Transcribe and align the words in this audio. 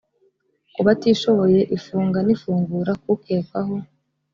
ku 0.73 0.79
batishoboye 0.85 1.59
ifunga 1.77 2.19
n 2.27 2.29
ifungura 2.35 2.91
k 3.01 3.05
ukekwaho 3.15 3.75